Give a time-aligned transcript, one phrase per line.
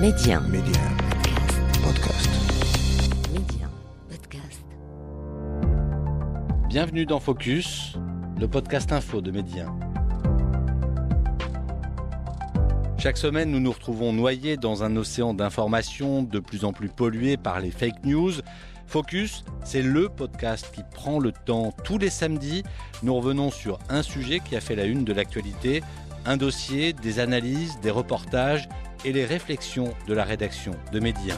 [0.00, 0.40] Média.
[0.40, 0.82] Média.
[1.82, 2.28] Podcast.
[3.32, 3.66] Média.
[4.10, 4.62] Podcast.
[6.68, 7.96] Bienvenue dans Focus,
[8.38, 9.72] le podcast info de Média.
[12.98, 17.38] Chaque semaine, nous nous retrouvons noyés dans un océan d'informations de plus en plus pollué
[17.38, 18.32] par les fake news.
[18.86, 22.64] Focus, c'est le podcast qui prend le temps tous les samedis.
[23.02, 25.82] Nous revenons sur un sujet qui a fait la une de l'actualité,
[26.26, 28.68] un dossier, des analyses, des reportages
[29.04, 31.34] et les réflexions de la rédaction de Média.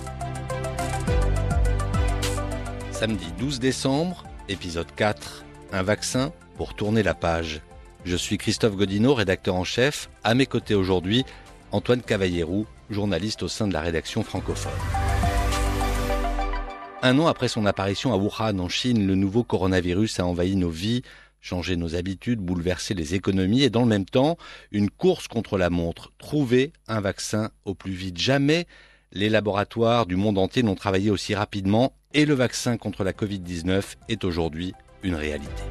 [2.92, 7.60] Samedi 12 décembre, épisode 4, un vaccin pour tourner la page.
[8.04, 10.08] Je suis Christophe Godineau, rédacteur en chef.
[10.24, 11.24] À mes côtés aujourd'hui,
[11.72, 14.72] Antoine Cavallérou, journaliste au sein de la rédaction francophone.
[17.02, 20.70] Un an après son apparition à Wuhan en Chine, le nouveau coronavirus a envahi nos
[20.70, 21.02] vies,
[21.40, 24.36] changé nos habitudes, bouleversé les économies et dans le même temps,
[24.70, 28.18] une course contre la montre, trouver un vaccin au plus vite.
[28.18, 28.66] Jamais
[29.12, 33.96] les laboratoires du monde entier n'ont travaillé aussi rapidement et le vaccin contre la Covid-19
[34.08, 35.62] est aujourd'hui une réalité.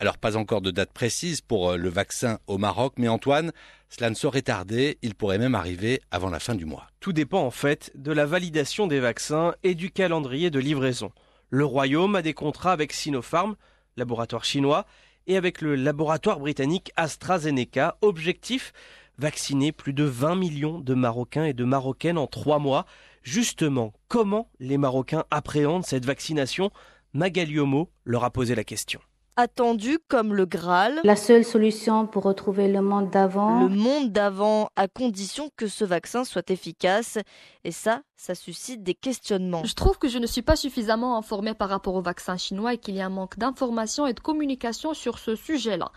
[0.00, 3.52] Alors pas encore de date précise pour euh, le vaccin au Maroc, mais Antoine,
[3.88, 6.88] cela ne saurait tarder, il pourrait même arriver avant la fin du mois.
[7.00, 11.10] Tout dépend en fait de la validation des vaccins et du calendrier de livraison.
[11.50, 13.56] Le Royaume a des contrats avec Sinopharm,
[13.96, 14.86] laboratoire chinois,
[15.26, 17.96] et avec le laboratoire britannique AstraZeneca.
[18.00, 18.72] Objectif
[19.18, 22.86] vacciner plus de 20 millions de Marocains et de Marocaines en trois mois.
[23.22, 26.70] Justement, comment les Marocains appréhendent cette vaccination?
[27.12, 29.00] Magali Homo leur a posé la question.
[29.36, 34.68] Attendu comme le Graal, La seule solution pour retrouver le monde d'avant, le monde d'avant,
[34.76, 37.18] à condition que ce vaccin soit efficace.
[37.64, 39.64] Et ça, ça suscite des questionnements.
[39.64, 42.78] Je trouve que je ne suis pas suffisamment informée par rapport au vaccin chinois et
[42.78, 45.90] qu'il y a un manque d'information et de communication sur ce sujet-là.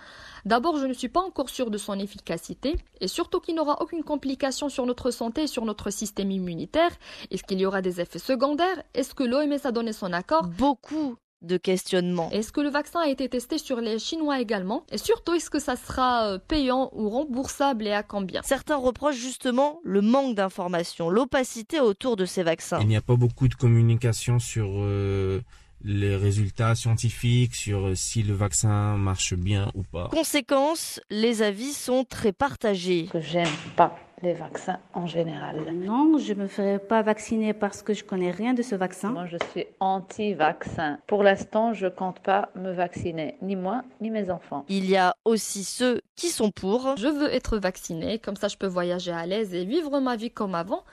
[0.46, 4.04] D'abord, je ne suis pas encore sûre de son efficacité et surtout qu'il n'aura aucune
[4.04, 6.92] complication sur notre santé et sur notre système immunitaire.
[7.32, 8.82] Est-ce qu'il y aura des effets secondaires?
[8.94, 10.44] Est-ce que l'OMS a donné son accord?
[10.44, 12.30] Beaucoup de questionnements.
[12.32, 14.84] Est-ce que le vaccin a été testé sur les Chinois également?
[14.92, 18.42] Et surtout, est-ce que ça sera euh, payant ou remboursable et à combien?
[18.44, 22.80] Certains reprochent justement le manque d'information, l'opacité autour de ces vaccins.
[22.82, 25.42] Il n'y a pas beaucoup de communication sur euh,
[25.84, 30.10] les résultats scientifiques, sur euh, si le vaccin marche bien ou pas.
[30.10, 33.08] Conséquence, les avis sont très partagés.
[33.12, 35.58] que j'aime pas les vaccins en général.
[35.74, 39.12] non, je me ferai pas vacciner parce que je connais rien de ce vaccin.
[39.12, 40.98] Moi, je suis anti-vaccin.
[41.06, 44.66] Pour l'instant, je compte pas me vacciner, ni moi, ni mes enfants.
[44.70, 46.96] Il y a aussi ceux qui sont pour.
[46.98, 50.32] Je veux être vaccinée, comme ça je peux voyager à l'aise et vivre ma vie
[50.32, 50.84] comme avant.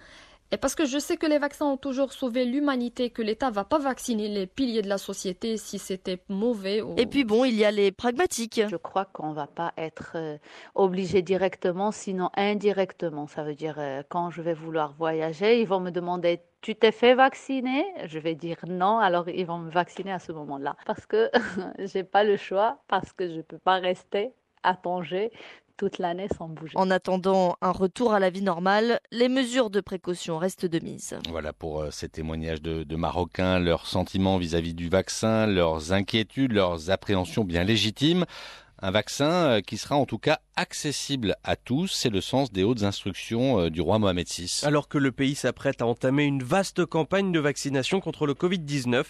[0.55, 3.65] Et parce que je sais que les vaccins ont toujours sauvé l'humanité, que l'État va
[3.65, 6.81] pas vacciner les piliers de la société si c'était mauvais.
[6.81, 6.95] Ou...
[6.97, 8.61] Et puis bon, il y a les pragmatiques.
[8.71, 10.39] Je crois qu'on va pas être euh,
[10.77, 13.27] obligé directement, sinon indirectement.
[13.27, 16.93] Ça veut dire euh, quand je vais vouloir voyager, ils vont me demander tu t'es
[16.93, 17.85] fait vacciner?
[18.07, 21.33] Je vais dire non, alors ils vont me vacciner à ce moment-là parce que
[21.81, 24.31] j'ai pas le choix, parce que je peux pas rester
[24.63, 25.33] à Tanger
[25.77, 26.73] toute l'année sans bouger.
[26.77, 31.17] En attendant un retour à la vie normale, les mesures de précaution restent de mise.
[31.31, 36.53] Voilà pour euh, ces témoignages de, de Marocains, leurs sentiments vis-à-vis du vaccin, leurs inquiétudes,
[36.53, 38.25] leurs appréhensions bien légitimes.
[38.87, 42.65] Un vaccin euh, qui sera en tout cas accessible à tous, c'est le sens des
[42.65, 44.61] hautes instructions euh, du roi Mohamed VI.
[44.65, 49.05] Alors que le pays s'apprête à entamer une vaste campagne de vaccination contre le Covid-19,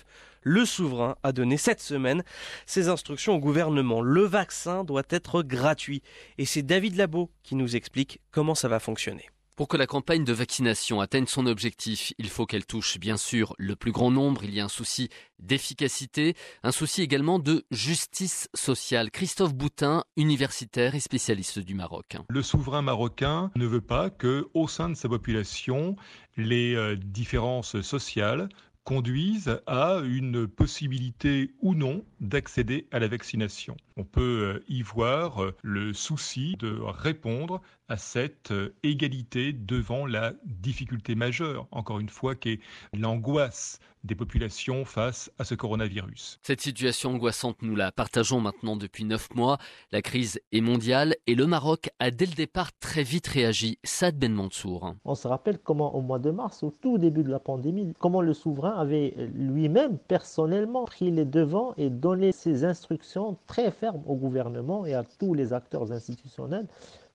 [0.45, 2.23] le souverain a donné cette semaine
[2.67, 4.01] ses instructions au gouvernement.
[4.01, 6.03] Le vaccin doit être gratuit.
[6.39, 9.29] Et c'est David Labo qui nous explique comment ça va fonctionner.
[9.57, 13.55] Pour que la campagne de vaccination atteigne son objectif, il faut qu'elle touche bien sûr
[13.57, 14.43] le plus grand nombre.
[14.43, 16.35] Il y a un souci d'efficacité,
[16.65, 19.13] un souci également de justice sociale.
[19.13, 22.17] Christophe Boutin, universitaire et spécialiste du Maroc.
[22.29, 25.95] Le souverain marocain ne veut pas que, au sein de sa population,
[26.37, 28.49] les euh, différences sociales
[28.85, 33.77] conduisent à une possibilité ou non d'accéder à la vaccination.
[33.97, 40.07] On peut euh, y voir euh, le souci de répondre à cette euh, égalité devant
[40.07, 42.61] la difficulté majeure, encore une fois, qui est
[42.95, 46.39] l'angoisse des populations face à ce coronavirus.
[46.43, 49.57] Cette situation angoissante, nous la partageons maintenant depuis neuf mois.
[49.93, 53.79] La crise est mondiale et le Maroc a dès le départ très vite réagi.
[53.83, 54.95] Saad Ben Mansour.
[55.07, 58.21] On se rappelle comment au mois de mars, au tout début de la pandémie, comment
[58.21, 64.15] le souverain avait lui-même personnellement pris les devants et donné ses instructions très fermes au
[64.15, 66.67] gouvernement et à tous les acteurs institutionnels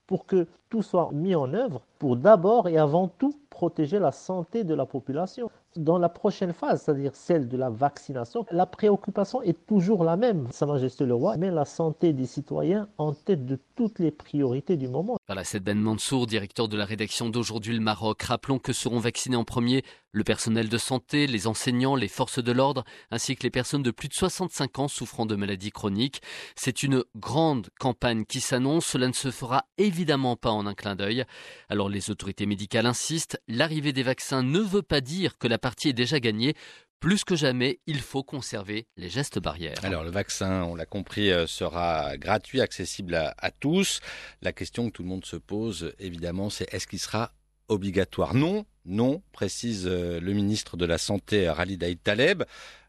[0.06, 4.64] pour que tout soit mis en œuvre pour d'abord et avant tout protéger la santé
[4.64, 5.50] de la population.
[5.76, 10.48] Dans la prochaine phase, c'est-à-dire celle de la vaccination, la préoccupation est toujours la même.
[10.50, 14.76] Sa Majesté le Roi met la santé des citoyens en tête de toutes les priorités
[14.76, 15.16] du moment.
[15.28, 18.20] Voilà, c'est Ben Mansour, directeur de la rédaction d'aujourd'hui le Maroc.
[18.22, 22.50] Rappelons que seront vaccinés en premier le personnel de santé, les enseignants, les forces de
[22.50, 26.20] l'ordre, ainsi que les personnes de plus de 65 ans souffrant de maladies chroniques.
[26.56, 28.86] C'est une grande campagne qui s'annonce.
[28.86, 31.24] Cela ne se fera évidemment pas en un clin d'œil.
[31.68, 35.90] Alors les autorités médicales insistent, l'arrivée des vaccins ne veut pas dire que la partie
[35.90, 36.54] est déjà gagnée.
[37.00, 39.82] Plus que jamais, il faut conserver les gestes barrières.
[39.82, 44.00] Alors le vaccin, on l'a compris, euh, sera gratuit, accessible à, tous.
[44.42, 47.32] La question que tout le monde se pose, évidemment, c'est est-ce qu'il sera
[47.68, 48.34] obligatoire?
[48.34, 52.42] Non, non, précise euh, le ministre de la Santé, Ralid Aïd Taleb.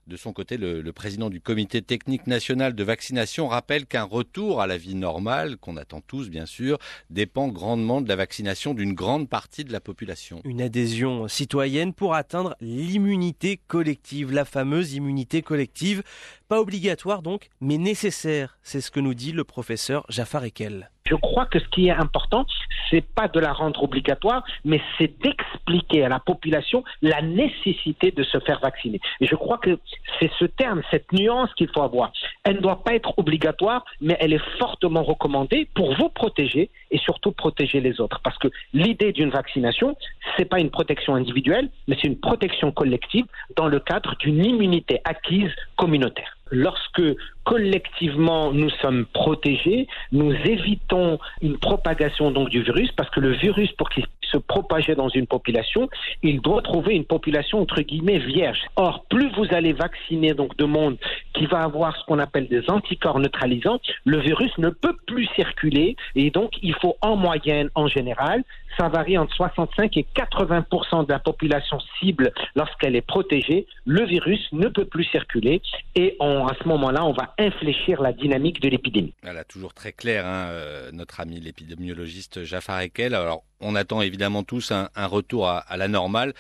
[0.08, 4.68] De son côté, le, président du comité technique national de vaccination rappelle qu'un retour à
[4.68, 9.30] la vie normale, qu'on attend tous bien sûr, dépend grandement de la vaccination d'une grande
[9.30, 10.42] partie de la population.
[10.44, 16.04] Une adhésion citoyenne pour atteindre l'immunité collective, la fameuse immunité collective.
[16.52, 18.58] Pas obligatoire donc, mais nécessaire.
[18.62, 20.90] C'est ce que nous dit le professeur Jafar Ekel.
[21.06, 22.46] Je crois que ce qui est important,
[22.90, 28.24] c'est pas de la rendre obligatoire, mais c'est d'expliquer à la population la nécessité de
[28.24, 29.00] se faire vacciner.
[29.22, 29.80] Et je crois que
[30.20, 32.12] c'est ce terme, cette nuance qu'il faut avoir.
[32.44, 36.98] Elle ne doit pas être obligatoire, mais elle est fortement recommandée pour vous protéger et
[36.98, 38.20] surtout protéger les autres.
[38.24, 39.96] Parce que l'idée d'une vaccination,
[40.38, 45.02] c'est pas une protection individuelle, mais c'est une protection collective dans le cadre d'une immunité
[45.06, 47.02] acquise communautaire lorsque
[47.44, 53.72] collectivement nous sommes protégés, nous évitons une propagation donc du virus parce que le virus
[53.74, 55.90] pour qu'il se propager dans une population,
[56.24, 58.62] il doit trouver une population entre guillemets vierge.
[58.76, 60.98] Or, plus vous allez vacciner donc de monde
[61.34, 65.96] qui va avoir ce qu'on appelle des anticorps neutralisants, le virus ne peut plus circuler
[66.16, 68.44] et donc il faut en moyenne en général,
[68.78, 74.40] ça varie entre 65 et 80% de la population cible lorsqu'elle est protégée, le virus
[74.52, 75.62] ne peut plus circuler
[75.96, 79.14] et à ce moment-là, on va infléchir la dynamique de l'épidémie.
[79.24, 83.14] Voilà, toujours très clair, hein, euh, notre ami l'épidémiologiste Jafar Ekel.
[83.16, 86.34] Alors, on attend évidemment tous un, retour à la normale.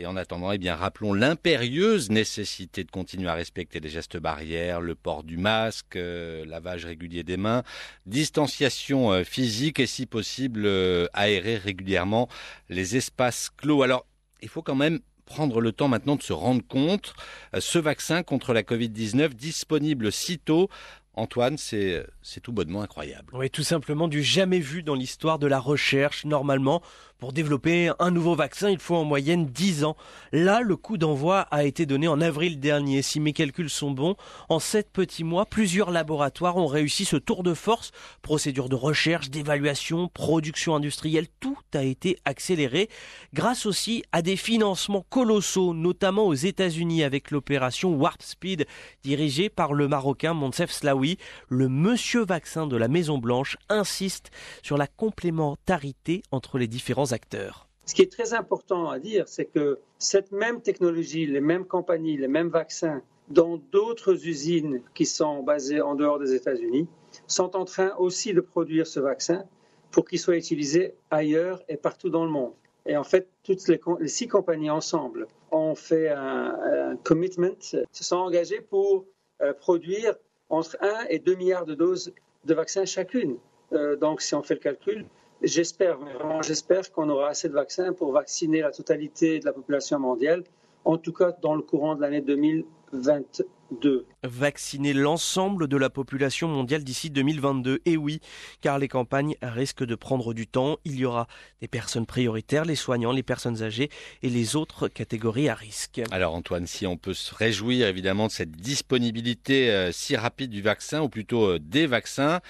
[0.00, 4.80] Et en attendant, eh bien, rappelons l'impérieuse nécessité de continuer à respecter les gestes barrières,
[4.80, 7.64] le port du masque, euh, lavage régulier des mains,
[8.06, 12.30] distanciation euh, physique et si possible euh, aérer régulièrement
[12.70, 13.82] les espaces clos.
[13.82, 14.06] Alors,
[14.40, 17.12] il faut quand même prendre le temps maintenant de se rendre compte,
[17.56, 20.68] ce vaccin contre la Covid-19 disponible si tôt
[21.14, 22.06] Antoine, c'est
[22.42, 23.32] tout bonnement incroyable.
[23.34, 26.24] Oui, tout simplement du jamais vu dans l'histoire de la recherche.
[26.24, 26.82] Normalement,
[27.20, 29.96] pour développer un nouveau vaccin, il faut en moyenne 10 ans.
[30.32, 33.02] Là, le coup d'envoi a été donné en avril dernier.
[33.02, 34.16] Si mes calculs sont bons,
[34.48, 37.92] en 7 petits mois, plusieurs laboratoires ont réussi ce tour de force.
[38.22, 42.88] Procédure de recherche, d'évaluation, production industrielle, tout a été accéléré
[43.34, 48.66] grâce aussi à des financements colossaux, notamment aux États-Unis avec l'opération Warp Speed
[49.02, 51.18] dirigée par le Marocain Monsef Slaoui.
[51.50, 54.30] Le monsieur vaccin de la Maison Blanche insiste
[54.62, 57.68] sur la complémentarité entre les différents acteurs.
[57.86, 62.16] Ce qui est très important à dire, c'est que cette même technologie, les mêmes compagnies,
[62.16, 66.88] les mêmes vaccins, dans d'autres usines qui sont basées en dehors des États-Unis,
[67.26, 69.44] sont en train aussi de produire ce vaccin
[69.90, 72.52] pour qu'il soit utilisé ailleurs et partout dans le monde.
[72.86, 78.16] Et en fait, toutes les, six compagnies ensemble ont fait un, un, commitment, se sont
[78.16, 79.04] engagées pour
[79.42, 80.14] euh, produire
[80.48, 82.12] entre 1 et 2 milliards de doses
[82.44, 83.36] de vaccins chacune.
[83.72, 85.06] Euh, donc, si on fait le calcul,
[85.42, 89.98] j'espère, vraiment j'espère qu'on aura assez de vaccins pour vacciner la totalité de la population
[89.98, 90.44] mondiale,
[90.84, 94.06] en tout cas dans le courant de l'année 2022.
[94.24, 97.80] Vacciner l'ensemble de la population mondiale d'ici 2022.
[97.84, 98.20] Et oui,
[98.60, 100.78] car les campagnes risquent de prendre du temps.
[100.84, 101.28] Il y aura
[101.60, 103.90] des personnes prioritaires, les soignants, les personnes âgées
[104.22, 106.00] et les autres catégories à risque.
[106.10, 110.62] Alors Antoine, si on peut se réjouir évidemment de cette disponibilité euh, si rapide du
[110.62, 112.40] vaccin, ou plutôt euh, des vaccins,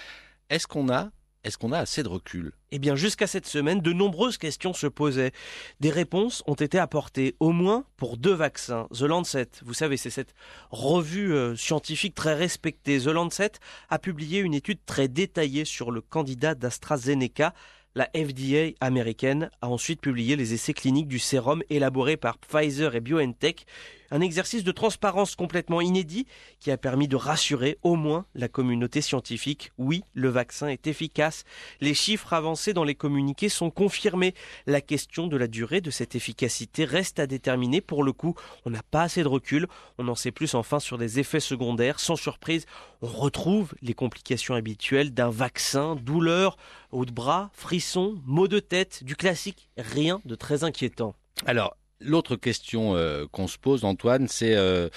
[0.48, 1.10] est-ce qu'on a
[1.42, 2.52] est-ce qu'on a assez de recul?
[2.70, 5.32] Eh bien, jusqu'à cette semaine, de nombreuses questions se posaient.
[5.80, 8.88] Des réponses ont été apportées, au moins pour deux vaccins.
[8.92, 10.34] The Lancet, vous savez, c'est cette
[10.70, 13.00] revue euh, scientifique très respectée.
[13.00, 13.52] The Lancet
[13.88, 17.54] a publié une étude très détaillée sur le candidat d'AstraZeneca.
[17.94, 23.00] La FDA américaine a ensuite publié les essais cliniques du sérum élaboré par Pfizer et
[23.00, 23.66] BioNTech,
[24.10, 26.26] un exercice de transparence complètement inédit
[26.58, 29.72] qui a permis de rassurer au moins la communauté scientifique.
[29.78, 31.44] Oui, le vaccin est efficace.
[31.80, 34.34] Les chiffres avancés dans les communiqués sont confirmés.
[34.66, 37.80] La question de la durée de cette efficacité reste à déterminer.
[37.80, 39.66] Pour le coup, on n'a pas assez de recul.
[39.98, 42.00] On en sait plus enfin sur les effets secondaires.
[42.00, 42.66] Sans surprise,
[43.02, 46.56] on retrouve les complications habituelles d'un vaccin, douleur,
[46.92, 49.68] haut de bras, frissons, maux de tête, du classique.
[49.76, 51.14] Rien de très inquiétant.
[51.46, 54.88] Alors, L'autre question euh, qu'on se pose, Antoine, c'est euh,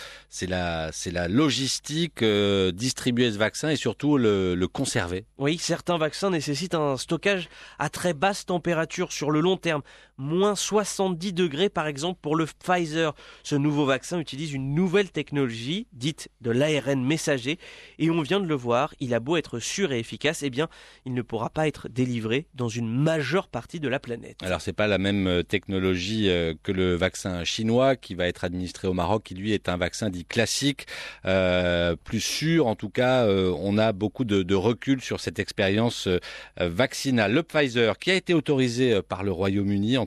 [0.47, 5.25] la, la logistique, euh, distribuer ce vaccin et surtout le, le, conserver.
[5.37, 9.81] Oui, certains vaccins nécessitent un stockage à très basse température sur le long terme,
[10.23, 13.13] moins 70 degrés par exemple pour le Pfizer.
[13.43, 17.59] Ce nouveau vaccin utilise une nouvelle technologie dite de l'ARN messager
[17.99, 20.67] et on vient de le voir, il a beau être sûr et efficace, eh bien
[21.05, 24.41] il ne pourra pas être délivré dans une majeure partie de la planète.
[24.41, 26.29] Alors c'est pas la même technologie
[26.63, 30.09] que le vaccin chinois qui va être administré au Maroc, qui lui est un vaccin
[30.09, 30.87] dit classique,
[31.25, 32.67] euh, plus sûr.
[32.67, 36.19] En tout cas, euh, on a beaucoup de, de, recul sur cette expérience euh,
[36.59, 37.33] vaccinale.
[37.33, 39.97] Le Pfizer, qui a été autorisé par le Royaume-Uni,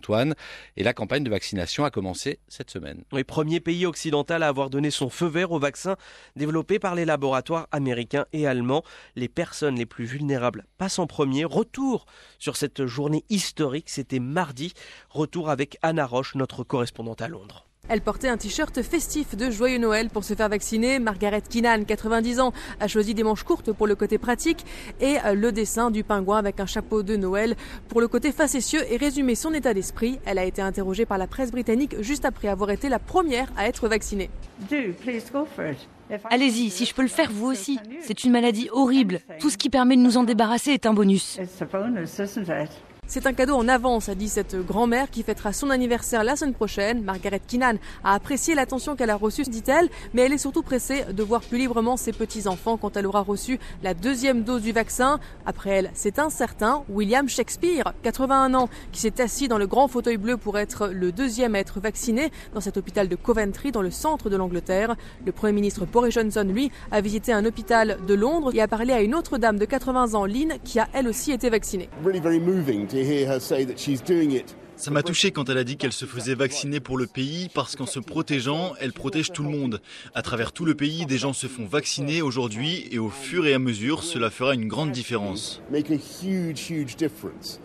[0.76, 3.04] Et la campagne de vaccination a commencé cette semaine.
[3.12, 5.96] Oui, premier pays occidental à avoir donné son feu vert au vaccin
[6.36, 8.84] développé par les laboratoires américains et allemands.
[9.16, 11.44] Les personnes les plus vulnérables passent en premier.
[11.44, 12.06] Retour
[12.38, 14.72] sur cette journée historique, c'était mardi.
[15.10, 17.66] Retour avec Anna Roche, notre correspondante à Londres.
[17.88, 20.98] Elle portait un t-shirt festif de Joyeux Noël pour se faire vacciner.
[20.98, 24.64] Margaret Keenan, 90 ans, a choisi des manches courtes pour le côté pratique
[25.00, 27.54] et euh, le dessin du pingouin avec un chapeau de Noël
[27.88, 30.18] pour le côté facétieux et résumer son état d'esprit.
[30.24, 33.68] Elle a été interrogée par la presse britannique juste après avoir été la première à
[33.68, 34.30] être vaccinée.
[36.30, 37.78] Allez-y, si je peux le faire, vous aussi.
[38.00, 39.20] C'est une maladie horrible.
[39.40, 41.38] Tout ce qui permet de nous en débarrasser est un bonus.
[43.08, 46.54] C'est un cadeau en avance, a dit cette grand-mère qui fêtera son anniversaire la semaine
[46.54, 47.04] prochaine.
[47.04, 51.22] Margaret Keenan a apprécié l'attention qu'elle a reçue, dit-elle, mais elle est surtout pressée de
[51.22, 55.20] voir plus librement ses petits-enfants quand elle aura reçu la deuxième dose du vaccin.
[55.46, 59.86] Après elle, c'est un certain William Shakespeare, 81 ans, qui s'est assis dans le grand
[59.86, 63.82] fauteuil bleu pour être le deuxième à être vacciné dans cet hôpital de Coventry, dans
[63.82, 64.96] le centre de l'Angleterre.
[65.24, 68.92] Le Premier ministre Boris Johnson, lui, a visité un hôpital de Londres et a parlé
[68.92, 71.88] à une autre dame de 80 ans, Lynn, qui a elle aussi été vaccinée.
[74.78, 77.76] Ça m'a touché quand elle a dit qu'elle se faisait vacciner pour le pays parce
[77.76, 79.80] qu'en se protégeant, elle protège tout le monde.
[80.14, 83.54] À travers tout le pays, des gens se font vacciner aujourd'hui et au fur et
[83.54, 85.62] à mesure, cela fera une grande différence.
[85.72, 85.82] Mais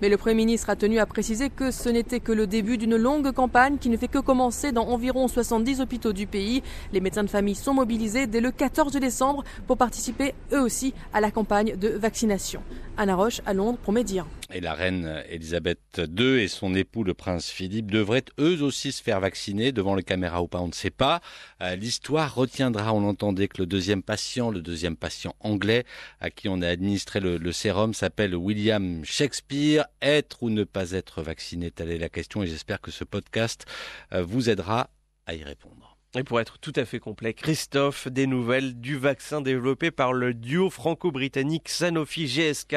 [0.09, 3.33] le Premier ministre a tenu à préciser que ce n'était que le début d'une longue
[3.33, 6.63] campagne qui ne fait que commencer dans environ 70 hôpitaux du pays.
[6.93, 11.19] Les médecins de famille sont mobilisés dès le 14 décembre pour participer eux aussi à
[11.19, 12.61] la campagne de vaccination.
[12.95, 14.25] Anna Roche à Londres pour Média.
[14.53, 19.01] Et la reine Elisabeth II et son époux le prince Philippe devraient eux aussi se
[19.01, 21.22] faire vacciner devant les caméras ou pas, on ne sait pas.
[21.62, 25.86] Euh, l'histoire retiendra, on l'entendait, que le deuxième patient, le deuxième patient anglais
[26.20, 29.86] à qui on a administré le, sérum s'appelle William Shakespeare.
[30.01, 33.65] Être ou ne pas être vacciné, telle est la question et j'espère que ce podcast
[34.13, 34.89] euh, vous aidera
[35.25, 35.90] à y répondre.
[36.18, 40.34] Et pour être tout à fait complet, Christophe, des nouvelles du vaccin développé par le
[40.34, 42.75] duo franco-britannique Sanofi-GSK.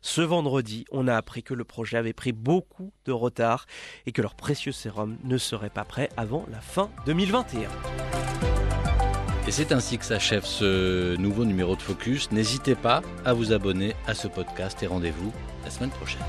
[0.00, 3.66] Ce vendredi, on a appris que le projet avait pris beaucoup de retard
[4.06, 7.68] et que leur précieux sérum ne serait pas prêt avant la fin 2021.
[9.48, 12.30] Et c'est ainsi que s'achève ce nouveau numéro de Focus.
[12.30, 15.32] N'hésitez pas à vous abonner à ce podcast et rendez-vous
[15.64, 16.22] la semaine prochaine.